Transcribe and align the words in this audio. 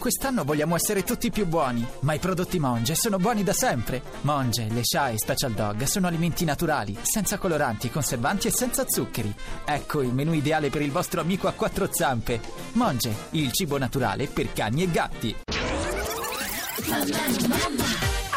Quest'anno 0.00 0.44
vogliamo 0.44 0.76
essere 0.76 1.02
tutti 1.02 1.30
più 1.30 1.44
buoni, 1.46 1.86
ma 2.00 2.14
i 2.14 2.18
prodotti 2.18 2.58
Monge 2.58 2.94
sono 2.94 3.18
buoni 3.18 3.42
da 3.42 3.52
sempre. 3.52 4.00
Monge, 4.22 4.66
le 4.70 4.80
Sha 4.82 5.10
e 5.10 5.18
Special 5.18 5.52
Dog 5.52 5.82
sono 5.82 6.06
alimenti 6.06 6.46
naturali, 6.46 6.96
senza 7.02 7.36
coloranti, 7.36 7.90
conservanti 7.90 8.46
e 8.48 8.50
senza 8.50 8.86
zuccheri. 8.88 9.30
Ecco 9.62 10.00
il 10.00 10.14
menù 10.14 10.32
ideale 10.32 10.70
per 10.70 10.80
il 10.80 10.90
vostro 10.90 11.20
amico 11.20 11.48
a 11.48 11.52
quattro 11.52 11.86
zampe. 11.92 12.40
Monge, 12.72 13.14
il 13.32 13.52
cibo 13.52 13.76
naturale 13.76 14.26
per 14.26 14.50
cani 14.54 14.84
e 14.84 14.90
gatti. 14.90 15.36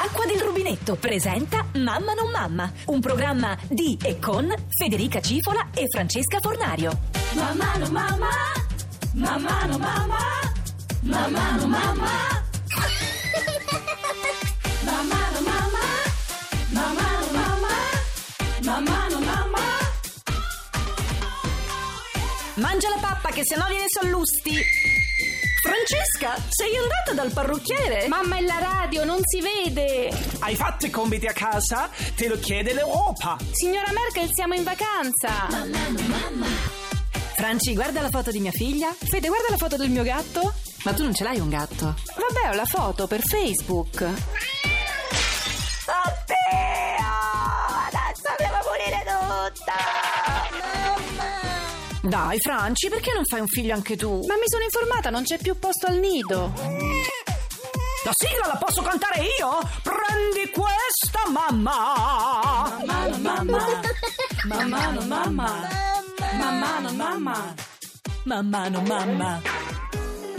Acqua 0.04 0.26
del 0.26 0.42
rubinetto 0.42 0.96
presenta 0.96 1.66
Mamma 1.76 2.12
non 2.12 2.30
mamma, 2.30 2.70
un 2.88 3.00
programma 3.00 3.58
di 3.70 3.98
e 4.04 4.20
con 4.20 4.54
Federica 4.68 5.22
Cifola 5.22 5.70
e 5.74 5.86
Francesca 5.88 6.40
Fornario. 6.42 6.92
Mamma 7.36 7.78
no 7.78 7.90
mamma, 7.90 8.30
mamma 9.14 9.66
no 9.66 9.78
mamma, 9.78 10.18
mamma 11.04 11.56
no 11.58 11.68
mamma. 11.68 12.12
Mamma 14.84 15.30
no 15.34 15.42
mamma, 15.42 15.86
mamma 16.72 17.08
no 17.20 17.32
mamma, 17.32 17.76
mamma 18.62 19.08
no 19.10 19.20
mamma. 19.20 19.60
Mangia 22.56 22.90
la 22.90 22.98
pappa 23.00 23.30
che 23.30 23.42
se 23.44 23.56
no 23.56 23.66
viene 23.68 23.86
sallusti. 23.88 24.62
Francesca, 25.62 26.42
sei 26.50 26.76
andata 26.78 27.14
dal 27.14 27.32
parrucchiere? 27.32 28.08
Mamma 28.08 28.38
è 28.38 28.42
la 28.42 28.60
radio, 28.60 29.06
non 29.06 29.20
si 29.24 29.40
vede! 29.42 30.12
Hai 30.40 30.56
fatto 30.56 30.86
i 30.86 30.90
compiti 30.90 31.26
a 31.26 31.32
casa? 31.32 31.90
Te 32.16 32.28
lo 32.28 32.38
chiede 32.38 32.74
l'Europa. 32.74 33.38
Signora 33.52 33.92
Merkel, 33.94 34.30
siamo 34.34 34.56
in 34.56 34.64
vacanza! 34.64 35.48
Franci, 37.36 37.74
guarda 37.74 38.02
la 38.02 38.10
foto 38.10 38.32
di 38.32 38.40
mia 38.40 38.52
figlia. 38.52 38.94
Fede, 38.94 39.28
guarda 39.28 39.48
la 39.50 39.58
foto 39.58 39.78
del 39.78 39.90
mio 39.90 40.04
gatto. 40.04 40.54
Ma 40.84 40.94
tu 40.94 41.04
non 41.04 41.14
ce 41.14 41.24
l'hai 41.24 41.40
un 41.40 41.50
gatto? 41.50 41.86
Vabbè, 41.86 42.50
ho 42.50 42.54
la 42.56 42.66
foto 42.66 43.08
per 43.08 43.22
Facebook. 43.22 44.06
Dai, 52.02 52.38
Franci, 52.40 52.90
perché 52.90 53.14
non 53.14 53.24
fai 53.26 53.40
un 53.40 53.48
figlio 53.48 53.74
anche 53.74 53.96
tu? 53.96 54.26
Ma 54.28 54.36
mi 54.36 54.46
sono 54.46 54.64
informata, 54.64 55.10
non 55.10 55.24
c'è 55.24 55.38
più 55.38 55.58
posto 55.58 55.88
al 55.88 55.98
nido. 56.00 56.52
La 58.04 58.12
sigla 58.14 58.48
la 58.48 58.58
posso 58.58 58.82
cantare 58.82 59.22
io? 59.40 59.60
Prendi 59.82 60.52
questa, 60.52 61.30
mamma! 61.32 62.78
Mamma 62.86 63.18
mamma, 63.18 63.82
mamma 64.44 64.92
no 64.92 65.02
mamma, 65.02 65.70
mamma 66.38 66.80
no 66.80 66.92
mamma. 66.92 67.56
Mamma 68.26 68.68
no 68.68 68.82
mamma. 68.82 69.63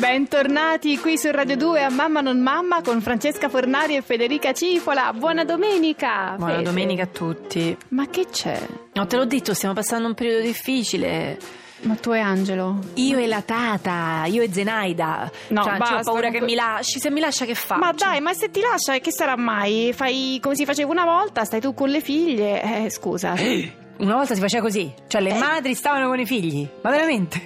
Bentornati 0.05 0.99
qui 0.99 1.17
su 1.17 1.31
Radio 1.31 1.57
2 1.57 1.83
a 1.83 1.89
Mamma 1.89 2.21
non 2.21 2.39
mamma 2.39 2.83
con 2.83 3.01
Francesca 3.01 3.49
Fornari 3.49 3.97
e 3.97 4.03
Federica 4.03 4.53
Cifola. 4.53 5.15
Buona 5.15 5.45
domenica! 5.45 6.35
Buona 6.37 6.57
Fede. 6.57 6.65
domenica 6.65 7.05
a 7.05 7.07
tutti. 7.07 7.75
Ma 7.89 8.07
che 8.09 8.27
c'è? 8.31 8.69
No, 8.93 9.07
te 9.07 9.17
l'ho 9.17 9.25
detto, 9.25 9.55
stiamo 9.55 9.73
passando 9.73 10.07
un 10.07 10.13
periodo 10.13 10.43
difficile. 10.43 11.39
Ma 11.85 11.95
tu 11.95 12.13
e 12.13 12.19
Angelo? 12.19 12.81
Io 12.97 13.17
e 13.17 13.27
la 13.27 13.41
tata, 13.41 14.25
io 14.27 14.43
e 14.43 14.53
Zenaida. 14.53 15.31
No, 15.49 15.63
Franci, 15.63 15.79
basta, 15.79 16.11
ho 16.11 16.13
paura 16.13 16.29
che 16.29 16.43
mi 16.43 16.55
lasci. 16.55 17.01
Se 17.01 17.09
mi 17.11 17.21
lascia, 17.21 17.47
che 17.47 17.55
faccio? 17.55 17.81
Ma 17.81 17.93
dai, 17.93 18.21
ma 18.21 18.35
se 18.35 18.51
ti 18.51 18.61
lascia, 18.61 18.99
che 18.99 19.11
sarà 19.11 19.39
mai? 19.39 19.95
Fai 19.95 20.39
come 20.43 20.55
si 20.55 20.67
faceva 20.67 20.91
una 20.91 21.07
volta, 21.07 21.45
stai 21.45 21.63
tu 21.63 21.73
con 21.73 21.89
le 21.89 22.03
figlie. 22.03 22.85
Eh, 22.85 22.91
scusa. 22.91 23.33
Una 23.97 24.15
volta 24.17 24.35
si 24.35 24.41
faceva 24.41 24.63
così, 24.63 24.93
cioè 25.07 25.21
le 25.21 25.35
madri 25.35 25.75
stavano 25.75 26.09
con 26.09 26.19
i 26.19 26.27
figli. 26.27 26.69
Ma 26.83 26.91
veramente? 26.91 27.41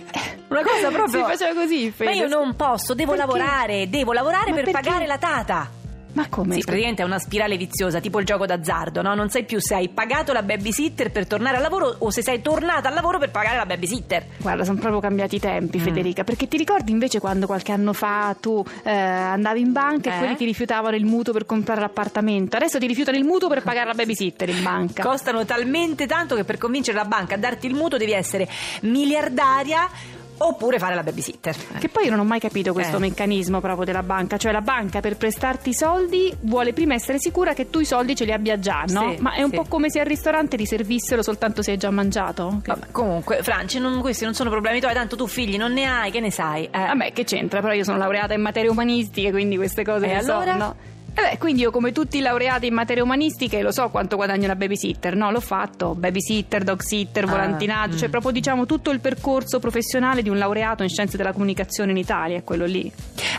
Una 0.49 0.63
cosa 0.63 0.89
proprio. 0.91 1.25
Si 1.27 1.31
faceva 1.37 1.61
così, 1.61 1.91
Fede. 1.91 2.11
Ma 2.11 2.17
io 2.17 2.27
non 2.29 2.57
posso, 2.57 2.95
devo 2.95 3.13
Perché? 3.13 3.27
lavorare, 3.27 3.89
devo 3.91 4.13
lavorare 4.13 4.51
Ma 4.51 4.57
per 4.57 4.65
perché? 4.65 4.81
pagare 4.81 5.07
la 5.07 5.19
tata. 5.19 5.71
Ma 6.19 6.29
come? 6.29 6.55
Sì, 6.55 6.61
praticamente 6.65 7.03
è 7.03 7.05
una 7.05 7.19
spirale 7.19 7.57
viziosa, 7.57 8.01
tipo 8.01 8.19
il 8.19 8.27
gioco 8.27 8.45
d'azzardo, 8.47 9.03
no? 9.03 9.15
Non 9.15 9.29
sai 9.31 9.45
più 9.45 9.61
se 9.61 9.75
hai 9.75 9.89
pagato 9.89 10.33
la 10.33 10.43
babysitter 10.43 11.11
per 11.11 11.27
tornare 11.27 11.57
al 11.57 11.63
lavoro 11.63 11.95
o 11.99 12.11
se 12.11 12.23
sei 12.23 12.41
tornata 12.43 12.89
al 12.89 12.95
lavoro 12.95 13.19
per 13.19 13.31
pagare 13.31 13.57
la 13.57 13.67
babysitter. 13.67 14.25
Guarda, 14.39 14.65
sono 14.65 14.79
proprio 14.79 15.01
cambiati 15.01 15.37
i 15.37 15.39
Mm. 15.39 15.41
tempi, 15.41 15.79
Federica. 15.79 16.25
Perché 16.25 16.49
ti 16.49 16.57
ricordi 16.57 16.91
invece 16.93 17.21
quando 17.21 17.47
qualche 17.47 17.73
anno 17.73 17.93
fa 17.93 18.37
tu 18.41 18.65
eh, 18.83 18.91
andavi 18.91 19.61
in 19.61 19.73
banca 19.73 20.11
Eh? 20.13 20.15
e 20.15 20.19
quelli 20.19 20.37
ti 20.37 20.45
rifiutavano 20.45 20.97
il 20.97 21.05
mutuo 21.05 21.33
per 21.33 21.47
comprare 21.47 21.81
l'appartamento? 21.81 22.57
Adesso 22.57 22.79
ti 22.79 22.87
rifiutano 22.87 23.17
il 23.17 23.25
mutuo 23.25 23.49
per 23.49 23.63
pagare 23.63 23.87
la 23.87 23.95
babysitter 23.95 24.49
in 24.49 24.63
banca. 24.63 25.03
Costano 25.03 25.45
talmente 25.45 26.07
tanto 26.07 26.35
che 26.35 26.45
per 26.45 26.59
convincere 26.59 26.97
la 26.97 27.05
banca 27.05 27.37
a 27.37 27.39
darti 27.39 27.67
il 27.67 27.75
mutuo 27.75 27.97
devi 27.99 28.13
essere 28.13 28.49
miliardaria 28.83 29.89
oppure 30.39 30.79
fare 30.79 30.95
la 30.95 31.03
babysitter. 31.03 31.55
Che 31.79 31.89
poi 31.89 32.05
io 32.05 32.11
non 32.11 32.21
ho 32.21 32.25
mai 32.25 32.41
capito 32.41 32.73
questo 32.73 32.97
Eh. 32.97 33.01
meccanismo 33.01 33.61
proprio 33.61 33.85
della 33.85 34.03
banca, 34.03 34.37
cioè 34.37 34.53
la 34.53 34.61
banca 34.61 35.01
per 35.01 35.17
prestarti 35.17 35.71
i 35.71 35.75
soldi 35.75 36.33
vuole 36.41 36.73
prima 36.73 36.95
essere 36.95 37.19
sicura 37.19 37.55
che 37.55 37.71
tu 37.71 37.81
i 37.81 37.85
soldi 37.85 38.15
ce 38.15 38.25
li 38.25 38.33
abbia 38.33 38.59
già, 38.59 38.85
no? 38.89 39.15
Sì, 39.15 39.21
Ma 39.23 39.35
è 39.35 39.43
un 39.43 39.51
sì. 39.51 39.57
po' 39.57 39.65
come 39.69 39.91
se 39.91 40.01
al 40.01 40.07
ristorante 40.07 40.57
ti 40.57 40.67
servissero 40.67 41.23
soltanto 41.23 41.63
se 41.63 41.73
hai 41.73 41.77
già 41.77 41.91
mangiato. 41.91 42.61
Vabbè, 42.65 42.87
comunque, 42.93 43.43
Franci, 43.43 43.79
non- 43.79 44.01
questi 44.01 44.25
non 44.25 44.35
sono 44.35 44.51
problemi 44.51 44.81
tuoi, 44.81 44.95
tanto 44.95 45.17
tu 45.17 45.27
figli 45.27 45.57
non 45.57 45.73
ne 45.73 45.85
hai, 45.87 46.11
che 46.11 46.21
ne 46.21 46.31
sai? 46.31 46.65
Eh. 46.65 46.71
Vabbè, 46.79 47.13
che 47.13 47.25
c'entra? 47.25 47.61
Però 47.61 47.73
io 47.73 47.85
sono 47.85 47.99
laureata 47.99 48.35
in 48.35 48.41
materie 48.43 48.71
umanistiche, 48.71 49.31
quindi 49.31 49.57
queste 49.57 49.83
cose 49.85 50.07
E 50.07 50.15
le 50.15 50.23
so, 50.23 50.33
allora? 50.35 50.55
no? 50.57 50.77
E 51.19 51.21
beh, 51.21 51.39
quindi 51.39 51.63
io 51.63 51.73
come 51.73 51.91
tutti 51.91 52.19
i 52.19 52.21
laureati 52.21 52.69
in 52.69 52.75
materie 52.75 53.03
umanistiche 53.03 53.61
lo 53.61 53.73
so 53.73 53.89
quanto 53.89 54.15
guadagna 54.15 54.47
la 54.47 54.55
babysitter, 54.55 55.17
no? 55.17 55.33
L'ho 55.33 55.41
fatto, 55.41 55.97
babysitter, 55.97 56.63
dog 56.63 56.81
sitter, 56.81 57.25
Ah, 57.25 57.27
volantinaggio, 57.27 57.97
cioè 57.97 58.07
mm. 58.07 58.11
proprio 58.13 58.31
diciamo 58.31 58.67
tutto 58.67 58.93
il 58.93 59.01
percorso 59.01 59.59
professionale 59.59 60.23
di 60.23 60.29
un 60.29 60.39
laureato 60.39 60.85
in 60.85 60.89
scienze 60.89 61.17
della 61.17 61.33
comunicazione 61.33 61.91
in 61.91 61.97
Italia, 61.97 62.37
è 62.37 62.45
quello 62.45 62.67
lì. 62.67 62.91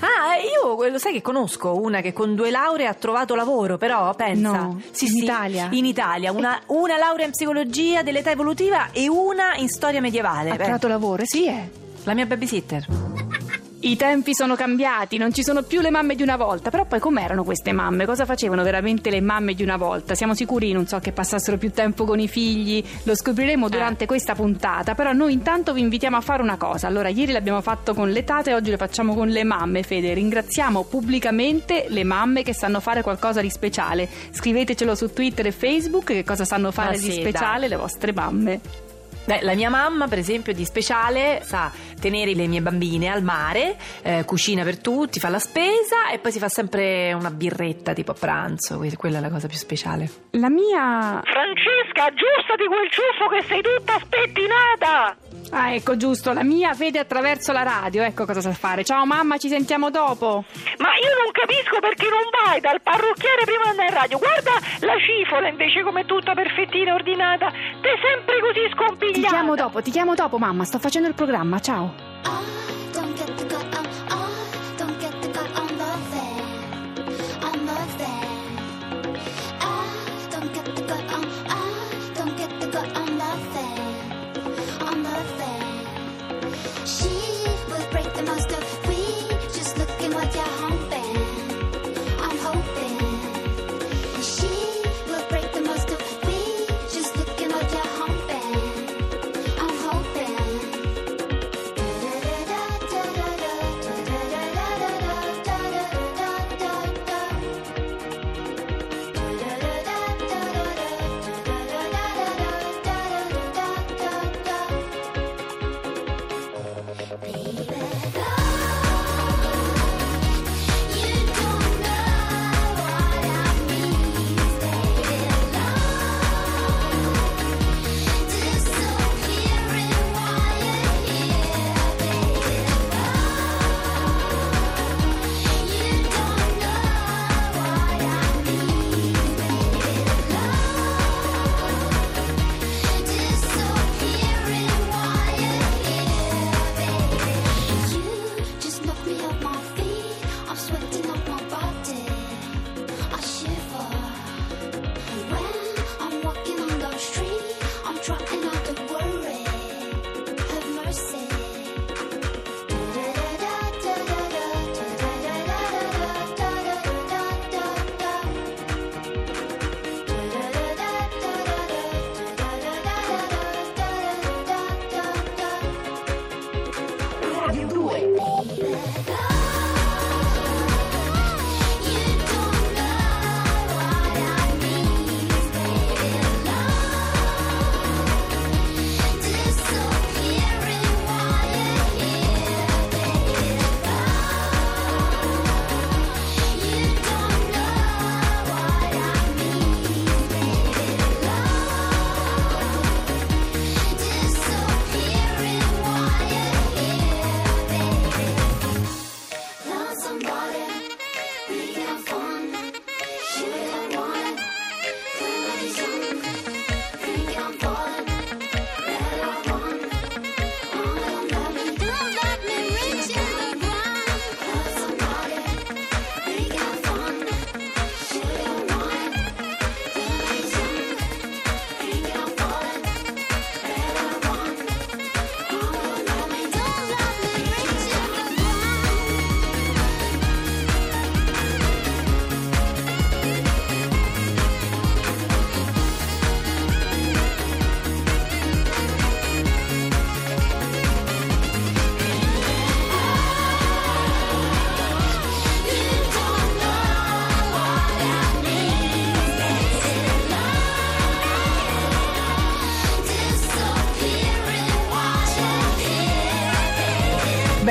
Ah, 0.01 0.35
io 0.35 0.89
lo 0.89 0.97
sai 0.97 1.13
che 1.13 1.21
conosco 1.21 1.79
una 1.79 2.01
che 2.01 2.11
con 2.11 2.35
due 2.35 2.51
lauree 2.51 2.85
ha 2.85 2.93
trovato 2.95 3.33
lavoro, 3.33 3.77
però 3.77 4.13
pensa. 4.13 4.51
No, 4.51 4.81
sì, 4.91 5.05
in 5.05 5.11
sì, 5.11 5.23
Italia? 5.23 5.67
In 5.71 5.85
Italia, 5.85 6.33
una, 6.33 6.59
una 6.67 6.97
laurea 6.97 7.27
in 7.27 7.31
psicologia 7.31 8.03
dell'età 8.03 8.29
evolutiva 8.29 8.91
e 8.91 9.07
una 9.07 9.55
in 9.55 9.69
storia 9.69 10.01
medievale. 10.01 10.49
Ha 10.49 10.57
trovato 10.57 10.89
lavoro, 10.89 11.23
sì, 11.25 11.47
eh. 11.47 11.69
la 12.03 12.13
mia 12.13 12.25
babysitter. 12.25 13.28
I 13.81 13.95
tempi 13.95 14.35
sono 14.35 14.55
cambiati, 14.55 15.15
non 15.15 15.33
ci 15.33 15.41
sono 15.41 15.63
più 15.63 15.79
le 15.79 15.89
mamme 15.89 16.15
di 16.15 16.21
una 16.21 16.35
volta, 16.35 16.69
però 16.69 16.83
poi 16.83 16.99
com'erano 16.99 17.45
queste 17.45 17.71
mamme? 17.71 18.05
Cosa 18.05 18.25
facevano 18.25 18.61
veramente 18.61 19.09
le 19.09 19.21
mamme 19.21 19.53
di 19.53 19.63
una 19.63 19.77
volta? 19.77 20.15
Siamo 20.15 20.35
sicuri, 20.35 20.73
non 20.73 20.85
so, 20.85 20.99
che 20.99 21.13
passassero 21.13 21.57
più 21.57 21.71
tempo 21.71 22.03
con 22.03 22.19
i 22.19 22.27
figli? 22.27 22.83
Lo 23.03 23.15
scopriremo 23.15 23.69
durante 23.69 24.05
questa 24.05 24.35
puntata, 24.35 24.95
però 24.95 25.13
noi 25.13 25.31
intanto 25.31 25.71
vi 25.71 25.79
invitiamo 25.79 26.17
a 26.17 26.21
fare 26.21 26.41
una 26.41 26.57
cosa. 26.57 26.87
Allora, 26.87 27.07
ieri 27.07 27.31
l'abbiamo 27.31 27.61
fatto 27.61 27.93
con 27.93 28.11
le 28.11 28.25
tate, 28.25 28.53
oggi 28.53 28.69
lo 28.69 28.77
facciamo 28.77 29.15
con 29.15 29.29
le 29.29 29.45
mamme, 29.45 29.83
Fede. 29.83 30.13
Ringraziamo 30.13 30.83
pubblicamente 30.83 31.85
le 31.87 32.03
mamme 32.03 32.43
che 32.43 32.53
sanno 32.53 32.81
fare 32.81 33.01
qualcosa 33.01 33.39
di 33.39 33.49
speciale. 33.49 34.09
Scrivetecelo 34.31 34.93
su 34.93 35.13
Twitter 35.13 35.47
e 35.47 35.51
Facebook 35.53 36.03
che 36.03 36.25
cosa 36.25 36.43
sanno 36.43 36.71
fare 36.71 36.95
Ah, 36.95 36.99
di 36.99 37.11
sì, 37.11 37.21
speciale 37.21 37.69
le 37.69 37.77
vostre 37.77 38.11
mamme. 38.11 38.87
Beh, 39.25 39.41
la 39.43 39.53
mia 39.53 39.69
mamma, 39.69 40.07
per 40.07 40.17
esempio, 40.17 40.53
di 40.53 40.65
speciale 40.65 41.41
sa 41.43 41.71
tenere 41.99 42.33
le 42.33 42.47
mie 42.47 42.61
bambine 42.61 43.09
al 43.09 43.21
mare, 43.21 43.75
eh, 44.01 44.23
cucina 44.25 44.63
per 44.63 44.79
tutti, 44.79 45.19
fa 45.19 45.29
la 45.29 45.37
spesa 45.37 46.09
e 46.11 46.17
poi 46.17 46.31
si 46.31 46.39
fa 46.39 46.49
sempre 46.49 47.13
una 47.13 47.29
birretta 47.29 47.93
tipo 47.93 48.11
a 48.11 48.15
pranzo. 48.15 48.77
que- 48.77 48.95
Quella 48.97 49.17
è 49.19 49.21
la 49.21 49.29
cosa 49.29 49.47
più 49.47 49.57
speciale. 49.57 50.09
La 50.31 50.49
mia... 50.49 51.21
Francesca, 51.23 52.05
aggiustati 52.05 52.65
quel 52.65 52.89
ciuffo 52.89 53.27
che 53.29 53.43
sei 53.47 53.61
tutta 53.61 53.99
spettinata! 53.99 55.15
Ah, 55.51 55.73
ecco, 55.73 55.97
giusto, 55.97 56.31
la 56.33 56.43
mia 56.43 56.73
vede 56.73 56.99
attraverso 56.99 57.51
la 57.51 57.63
radio, 57.63 58.03
ecco 58.03 58.25
cosa 58.25 58.39
sa 58.41 58.51
fare. 58.51 58.83
Ciao 58.83 59.05
mamma, 59.05 59.37
ci 59.37 59.47
sentiamo 59.49 59.89
dopo. 59.89 60.43
Ma 60.77 60.89
io 60.95 61.09
non 61.17 61.31
capisco 61.31 61.79
perché 61.79 62.07
non 62.09 62.21
vai 62.45 62.59
dal 62.61 62.81
parrucchiere 62.81 63.43
prima 63.45 63.63
di 63.63 63.69
andare 63.69 63.89
in 63.89 63.95
radio. 63.95 64.17
Guarda 64.19 64.51
la 64.85 64.93
cifola 64.99 65.47
invece 65.47 65.81
come 65.83 66.05
tutta 66.05 66.33
perfettina, 66.33 66.93
ordinata. 66.93 67.49
Te 67.49 67.89
sempre 68.01 68.39
così 68.41 68.61
Ti 68.67 68.73
scompigliata. 68.75 69.27
chiamo 69.27 69.55
dopo, 69.55 69.81
ti 69.81 69.91
chiamo 69.91 70.13
dopo, 70.13 70.37
mamma, 70.37 70.63
sto 70.65 70.77
facendo 70.79 71.07
il 71.07 71.15
programma, 71.15 71.59
ciao. 71.59 71.93
I 72.23 72.58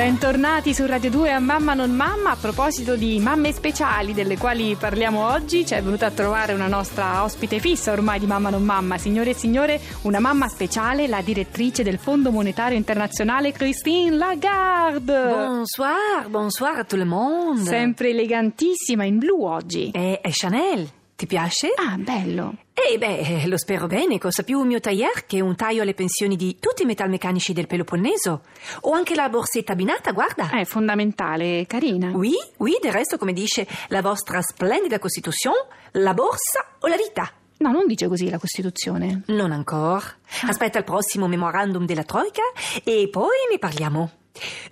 Bentornati 0.09 0.73
su 0.73 0.87
Radio 0.87 1.11
2 1.11 1.31
a 1.33 1.39
Mamma 1.39 1.75
non 1.75 1.91
Mamma. 1.91 2.31
A 2.31 2.35
proposito 2.35 2.95
di 2.95 3.19
mamme 3.19 3.51
speciali 3.51 4.11
delle 4.11 4.39
quali 4.39 4.75
parliamo 4.75 5.27
oggi, 5.27 5.67
ci 5.67 5.75
è 5.75 5.83
venuta 5.83 6.07
a 6.07 6.09
trovare 6.09 6.53
una 6.53 6.65
nostra 6.65 7.23
ospite 7.23 7.59
fissa 7.59 7.91
ormai 7.91 8.17
di 8.17 8.25
Mamma 8.25 8.49
non 8.49 8.63
Mamma. 8.63 8.97
Signore 8.97 9.29
e 9.29 9.33
signore, 9.35 9.79
una 10.01 10.19
mamma 10.19 10.47
speciale, 10.47 11.05
la 11.05 11.21
direttrice 11.21 11.83
del 11.83 11.99
Fondo 11.99 12.31
Monetario 12.31 12.75
Internazionale 12.75 13.51
Christine 13.51 14.15
Lagarde. 14.15 15.29
Bonsoir, 15.29 16.27
bonsoir 16.27 16.79
a 16.79 16.83
tout 16.85 16.99
le 16.99 17.05
monde. 17.05 17.69
Sempre 17.69 18.09
elegantissima 18.09 19.03
in 19.03 19.19
blu 19.19 19.43
oggi. 19.43 19.91
E, 19.91 20.21
e 20.23 20.29
Chanel, 20.31 20.89
ti 21.15 21.27
piace? 21.27 21.67
Ah, 21.75 21.97
bello. 21.97 22.55
Eh 22.87 22.97
beh, 22.97 23.45
lo 23.47 23.57
spero 23.57 23.87
bene, 23.87 24.17
cosa 24.17 24.43
più 24.43 24.59
un 24.59 24.67
mio 24.67 24.79
tailleur 24.79 25.25
che 25.25 25.41
un 25.41 25.55
taglio 25.55 25.81
alle 25.81 25.93
pensioni 25.93 26.37
di 26.37 26.57
tutti 26.59 26.83
i 26.83 26.85
metalmeccanici 26.85 27.51
del 27.51 27.67
Peloponneso. 27.67 28.43
O 28.81 28.93
anche 28.93 29.15
la 29.15 29.27
borsetta 29.27 29.73
abbinata, 29.73 30.11
guarda. 30.11 30.49
È 30.49 30.63
fondamentale, 30.63 31.65
carina. 31.67 32.11
Oui, 32.13 32.35
oui, 32.57 32.77
del 32.81 32.93
resto, 32.93 33.17
come 33.17 33.33
dice 33.33 33.67
la 33.89 34.01
vostra 34.01 34.41
splendida 34.41 34.97
Costituzione, 34.97 35.67
la 35.91 36.13
borsa 36.13 36.65
o 36.79 36.87
la 36.87 36.95
vita. 36.95 37.29
No, 37.57 37.71
non 37.71 37.85
dice 37.85 38.07
così 38.07 38.29
la 38.29 38.39
Costituzione. 38.39 39.23
Non 39.27 39.51
ancora. 39.51 40.01
Aspetta 40.47 40.77
il 40.77 40.85
prossimo 40.85 41.27
memorandum 41.27 41.85
della 41.85 42.03
Troica 42.03 42.43
e 42.85 43.09
poi 43.11 43.35
ne 43.51 43.59
parliamo. 43.59 44.11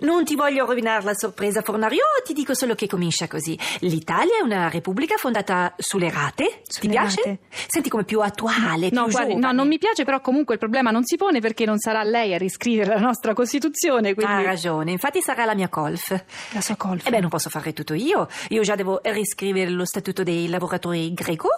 Non 0.00 0.24
ti 0.24 0.34
voglio 0.34 0.64
rovinare 0.64 1.04
la 1.04 1.14
sorpresa, 1.14 1.62
Fornario, 1.62 2.02
ti 2.24 2.32
dico 2.32 2.54
solo 2.54 2.74
che 2.74 2.86
comincia 2.86 3.26
così. 3.26 3.58
L'Italia 3.80 4.38
è 4.38 4.42
una 4.42 4.68
repubblica 4.68 5.16
fondata 5.16 5.74
sulle 5.76 6.10
rate. 6.10 6.62
ti 6.64 6.80
Sulle 6.80 6.90
piace? 6.92 7.20
rate? 7.24 7.38
Senti 7.66 7.88
come 7.88 8.04
più 8.04 8.20
attuale, 8.20 8.88
No, 8.90 9.04
più 9.04 9.12
guardi, 9.12 9.34
no, 9.36 9.52
non 9.52 9.66
mi 9.68 9.78
piace, 9.78 10.04
però 10.04 10.20
comunque 10.20 10.54
il 10.54 10.60
problema 10.60 10.90
non 10.90 11.04
si 11.04 11.16
pone 11.16 11.40
perché 11.40 11.64
non 11.64 11.78
sarà 11.78 12.02
lei 12.02 12.32
a 12.34 12.38
riscrivere 12.38 12.94
la 12.94 13.00
nostra 13.00 13.34
Costituzione, 13.34 14.14
quindi... 14.14 14.32
Ha 14.32 14.42
ragione, 14.42 14.92
infatti 14.92 15.20
sarà 15.20 15.44
la 15.44 15.54
mia 15.54 15.68
colf. 15.68 16.10
La 16.52 16.60
sua 16.60 16.76
colfa. 16.76 17.08
E 17.08 17.10
beh, 17.10 17.20
non 17.20 17.28
posso 17.28 17.50
fare 17.50 17.72
tutto 17.72 17.94
io. 17.94 18.28
Io 18.50 18.62
già 18.62 18.74
devo 18.76 19.00
riscrivere 19.02 19.70
lo 19.70 19.84
statuto 19.84 20.22
dei 20.22 20.48
lavoratori 20.48 21.12
greco. 21.12 21.48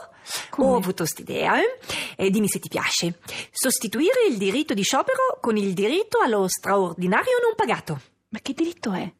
Come? 0.50 0.68
Ho 0.70 0.76
avuto 0.76 1.04
st'idea, 1.04 1.58
eh? 1.58 1.78
E 2.16 2.30
dimmi 2.30 2.48
se 2.48 2.58
ti 2.60 2.68
piace. 2.68 3.18
Sostituire 3.50 4.26
il 4.28 4.36
diritto 4.36 4.74
di 4.74 4.82
sciopero 4.82 5.38
con 5.40 5.56
il 5.56 5.72
diritto 5.72 6.18
allo 6.22 6.46
straordinario 6.48 7.38
non 7.42 7.54
pagato. 7.56 7.99
Ma 8.32 8.40
che 8.40 8.52
diritto 8.54 8.92
è? 8.92 9.12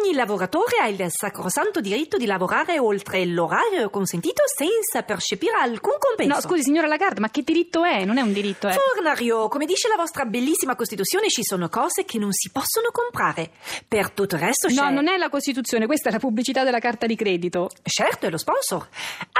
Ogni 0.00 0.14
lavoratore 0.14 0.78
ha 0.80 0.86
il 0.86 1.04
sacrosanto 1.08 1.80
diritto 1.80 2.18
di 2.18 2.26
lavorare 2.26 2.78
oltre 2.78 3.24
l'orario 3.24 3.90
consentito 3.90 4.42
senza 4.46 5.02
percepire 5.04 5.54
alcun 5.60 5.94
compenso. 5.98 6.34
No, 6.34 6.40
scusi, 6.40 6.62
signora 6.62 6.86
Lagarde, 6.86 7.20
ma 7.20 7.30
che 7.30 7.42
diritto 7.42 7.82
è? 7.82 8.04
Non 8.04 8.16
è 8.16 8.20
un 8.20 8.32
diritto, 8.32 8.68
eh. 8.68 8.72
Fornario, 8.72 9.48
come 9.48 9.66
dice 9.66 9.88
la 9.88 9.96
vostra 9.96 10.24
bellissima 10.24 10.76
Costituzione, 10.76 11.28
ci 11.28 11.42
sono 11.42 11.68
cose 11.68 12.04
che 12.04 12.18
non 12.18 12.32
si 12.32 12.50
possono 12.50 12.90
comprare. 12.92 13.50
Per 13.88 14.10
tutto 14.10 14.36
il 14.36 14.42
resto 14.42 14.68
c'è... 14.68 14.74
No, 14.74 14.90
non 14.90 15.08
è 15.08 15.16
la 15.16 15.30
Costituzione, 15.30 15.86
questa 15.86 16.10
è 16.10 16.12
la 16.12 16.18
pubblicità 16.18 16.62
della 16.62 16.78
carta 16.78 17.06
di 17.06 17.16
credito. 17.16 17.68
Certo, 17.82 18.26
è 18.26 18.30
lo 18.30 18.38
sponsor. 18.38 18.86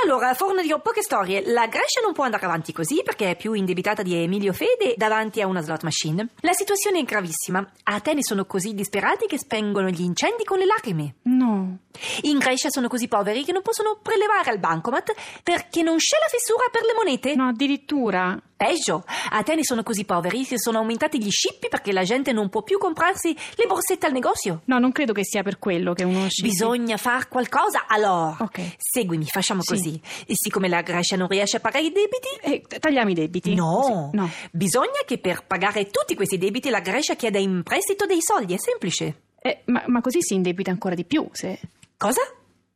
Allora, 0.02 0.34
Fornario, 0.34 0.80
poche 0.80 1.02
storie. 1.02 1.42
La 1.46 1.66
Grecia 1.66 2.00
non 2.02 2.12
può 2.12 2.24
andare 2.24 2.44
avanti 2.46 2.72
così 2.72 3.02
perché 3.04 3.30
è 3.30 3.36
più 3.36 3.52
indebitata 3.52 4.02
di 4.02 4.14
Emilio 4.14 4.52
Fede 4.52 4.94
davanti 4.96 5.40
a 5.40 5.46
una 5.46 5.60
slot 5.60 5.82
machine. 5.82 6.28
La 6.40 6.52
situazione 6.52 6.98
è 6.98 7.04
gravissima. 7.04 7.60
A 7.84 7.94
Atene 7.94 8.22
sono 8.22 8.44
così 8.44 8.74
disperati 8.74 9.26
che 9.26 9.38
spengono 9.38 9.88
gli 9.88 10.02
incendi 10.02 10.46
con 10.48 10.58
le 10.58 10.64
lacrime. 10.66 11.16
No. 11.24 11.78
In 12.22 12.38
Grecia 12.38 12.70
sono 12.70 12.88
così 12.88 13.06
poveri 13.08 13.44
che 13.44 13.52
non 13.52 13.60
possono 13.62 13.98
prelevare 14.02 14.50
al 14.50 14.58
bancomat 14.58 15.12
perché 15.42 15.82
non 15.82 15.96
c'è 15.96 16.16
la 16.18 16.28
fessura 16.28 16.64
per 16.70 16.82
le 16.82 16.94
monete. 16.94 17.34
No, 17.34 17.48
addirittura. 17.48 18.40
Peggio, 18.56 19.04
a 19.30 19.36
Atene 19.38 19.62
sono 19.62 19.82
così 19.84 20.04
poveri 20.04 20.44
che 20.44 20.58
sono 20.58 20.78
aumentati 20.78 21.22
gli 21.22 21.30
scippi 21.30 21.68
perché 21.68 21.92
la 21.92 22.02
gente 22.02 22.32
non 22.32 22.48
può 22.48 22.62
più 22.62 22.76
comprarsi 22.78 23.36
le 23.54 23.66
borsette 23.66 24.06
al 24.06 24.12
negozio. 24.12 24.62
No, 24.64 24.78
non 24.78 24.90
credo 24.90 25.12
che 25.12 25.24
sia 25.24 25.42
per 25.44 25.58
quello 25.60 25.92
che 25.92 26.02
uno 26.04 26.28
scippi. 26.28 26.48
Bisogna 26.48 26.96
far 26.96 27.28
qualcosa, 27.28 27.86
allora. 27.86 28.36
Ok. 28.40 28.74
Seguimi, 28.78 29.26
facciamo 29.26 29.60
Sì. 29.62 29.74
così. 29.74 30.00
E 30.26 30.32
siccome 30.34 30.68
la 30.68 30.80
Grecia 30.82 31.16
non 31.16 31.28
riesce 31.28 31.58
a 31.58 31.60
pagare 31.60 31.84
i 31.84 31.92
debiti, 31.92 32.28
Eh, 32.40 32.78
tagliamo 32.80 33.10
i 33.10 33.14
debiti. 33.14 33.54
no. 33.54 34.10
No. 34.12 34.28
Bisogna 34.50 35.02
che 35.06 35.18
per 35.18 35.44
pagare 35.46 35.86
tutti 35.86 36.14
questi 36.16 36.38
debiti 36.38 36.68
la 36.70 36.80
Grecia 36.80 37.14
chieda 37.14 37.38
in 37.38 37.62
prestito 37.62 38.06
dei 38.06 38.20
soldi, 38.20 38.54
è 38.54 38.58
semplice. 38.58 39.22
Eh, 39.40 39.62
ma, 39.66 39.82
ma 39.86 40.00
così 40.00 40.20
si 40.20 40.34
indebita 40.34 40.70
ancora 40.70 40.94
di 40.94 41.04
più, 41.04 41.28
se... 41.32 41.58
Cosa? 41.96 42.20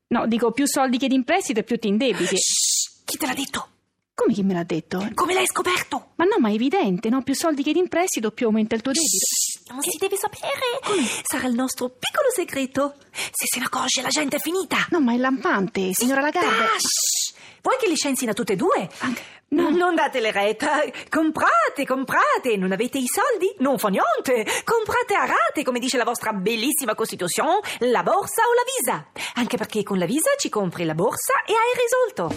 No, 0.08 0.26
dico 0.26 0.52
più 0.52 0.66
soldi 0.66 0.98
che 0.98 1.06
in 1.08 1.24
prestito 1.24 1.60
e 1.60 1.62
più 1.62 1.78
ti 1.78 1.88
indebiti. 1.88 2.36
Shh, 2.36 3.02
chi 3.04 3.16
te 3.16 3.26
l'ha 3.26 3.34
detto? 3.34 3.68
Come 4.14 4.34
chi 4.34 4.42
me 4.42 4.52
l'ha 4.52 4.62
detto? 4.62 5.08
Come 5.14 5.32
l'hai 5.32 5.46
scoperto? 5.46 6.10
Ma 6.16 6.24
no, 6.24 6.36
ma 6.38 6.50
è 6.50 6.52
evidente, 6.52 7.08
no? 7.08 7.22
Più 7.22 7.34
soldi 7.34 7.62
che 7.62 7.70
in 7.70 7.88
prestito, 7.88 8.30
più 8.30 8.46
aumenta 8.46 8.74
il 8.74 8.82
tuo 8.82 8.92
debito. 8.92 9.16
Shh, 9.16 9.70
non 9.70 9.80
si 9.82 9.96
deve 9.98 10.16
sapere. 10.16 11.10
Sarà 11.22 11.46
il 11.46 11.54
nostro 11.54 11.88
piccolo 11.88 12.28
segreto. 12.34 12.96
Se 13.10 13.46
se 13.46 13.58
ne 13.58 13.64
accorge 13.64 14.02
la 14.02 14.08
gente 14.08 14.36
è 14.36 14.38
finita. 14.38 14.86
No, 14.90 15.00
ma 15.00 15.14
è 15.14 15.16
lampante, 15.16 15.90
signora 15.92 16.20
Lagarde. 16.20 16.78
Shh. 16.78 17.32
Vuoi 17.62 17.76
che 17.80 17.88
licenzino 17.88 18.34
tutte 18.34 18.52
e 18.52 18.56
due? 18.56 18.90
Anche- 18.98 19.22
no. 19.52 19.70
Non 19.70 19.94
datele 19.94 20.30
retta. 20.30 20.80
Comprate, 21.08 21.86
comprate. 21.86 22.56
Non 22.56 22.72
avete 22.72 22.98
i 22.98 23.06
soldi? 23.06 23.54
Non 23.58 23.78
fa 23.78 23.88
niente. 23.88 24.44
Comprate 24.64 25.14
a 25.14 25.26
rate, 25.26 25.62
come 25.64 25.78
dice 25.78 25.96
la 25.96 26.04
vostra 26.04 26.32
bellissima 26.32 26.94
Costituzione, 26.94 27.60
la 27.80 28.02
borsa 28.02 28.42
o 28.42 28.52
la 28.54 28.64
visa. 28.76 29.06
Anche 29.34 29.56
perché 29.56 29.82
con 29.82 29.98
la 29.98 30.06
visa 30.06 30.30
ci 30.38 30.48
compri 30.48 30.84
la 30.84 30.94
borsa 30.94 31.34
e 31.46 31.52
hai 31.52 31.72
risolto. 31.80 32.34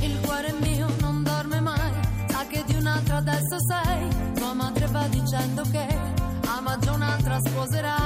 Il 0.00 0.20
cuore 0.24 0.52
mio 0.60 0.86
non 1.00 1.22
dorme 1.22 1.60
mai, 1.60 1.92
sa 2.28 2.46
che 2.46 2.62
di 2.66 2.74
un'altra 2.74 3.16
adesso 3.16 3.56
sei. 3.68 4.08
Tua 4.34 4.52
madre 4.54 4.86
va 4.90 5.06
dicendo 5.08 5.62
che 5.70 5.86
a 6.46 6.60
maggio 6.60 6.92
un'altra 6.92 7.38
sposerai, 7.40 8.01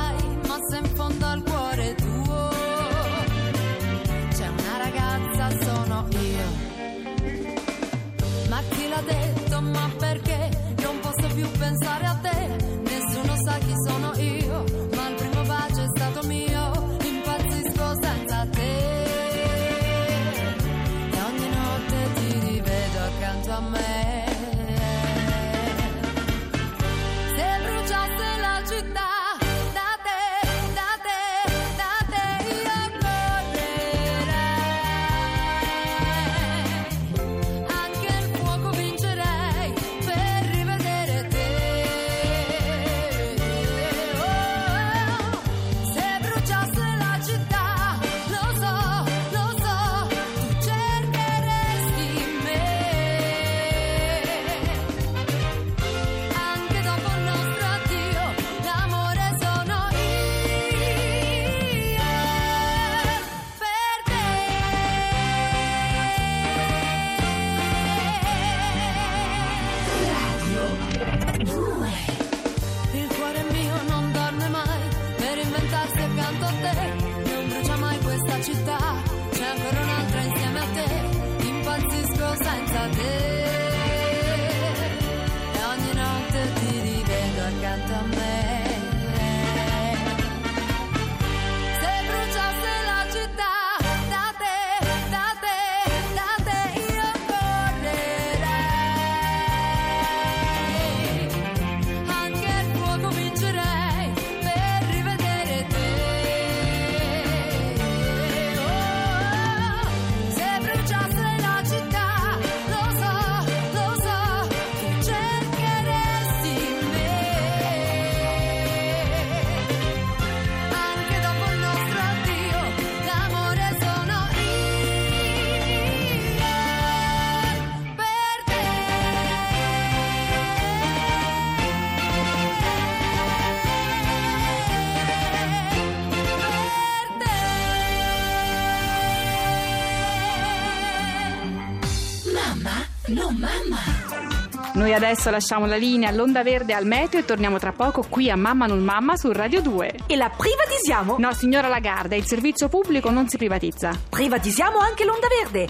Noi 144.74 144.92
adesso 144.92 145.30
lasciamo 145.30 145.64
la 145.66 145.76
linea 145.76 146.10
all'onda 146.10 146.42
verde 146.42 146.74
al 146.74 146.84
meteo 146.84 147.20
e 147.20 147.24
torniamo 147.24 147.58
tra 147.58 147.72
poco 147.72 148.04
qui 148.08 148.30
a 148.30 148.36
Mamma 148.36 148.66
non 148.66 148.82
Mamma 148.82 149.16
su 149.16 149.32
Radio 149.32 149.62
2. 149.62 149.94
E 150.06 150.16
la 150.16 150.28
privatizziamo? 150.28 151.16
No, 151.18 151.32
signora 151.32 151.68
Lagarda, 151.68 152.14
il 152.14 152.26
servizio 152.26 152.68
pubblico 152.68 153.10
non 153.10 153.28
si 153.28 153.36
privatizza. 153.36 153.98
Privatizziamo 154.10 154.78
anche 154.78 155.04
l'onda 155.04 155.28
verde. 155.28 155.68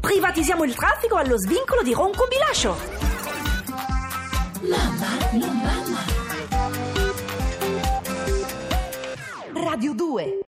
Privatizziamo 0.00 0.64
il 0.64 0.74
traffico 0.74 1.16
allo 1.16 1.38
svincolo 1.38 1.82
di 1.82 1.92
Ronco 1.92 2.26
Bilascio. 2.26 2.76
Radio 9.54 9.94
2 9.94 10.36